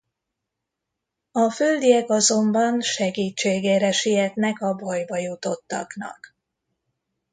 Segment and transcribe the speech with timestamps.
[1.31, 6.35] A földiek azonban segítségére sietnek a bajba jutottaknak.